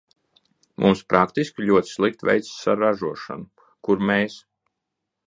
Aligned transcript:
Mums 0.83 1.03
praktiski 1.13 1.67
ļoti 1.67 1.93
slikti 1.97 2.29
veicas 2.31 2.65
ar 2.73 2.81
ražošanu, 2.85 3.47
kur 3.89 4.03
mēs. 4.13 4.39